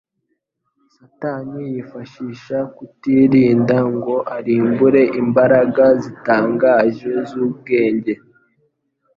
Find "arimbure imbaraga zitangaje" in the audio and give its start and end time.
4.37-7.09